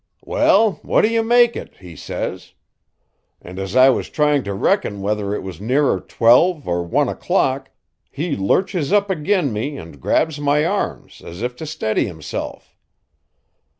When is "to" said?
4.45-4.53, 11.57-11.67